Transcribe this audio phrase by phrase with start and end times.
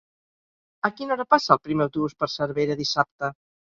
[0.87, 3.35] A quina hora passa el primer autobús per Cervera dissabte?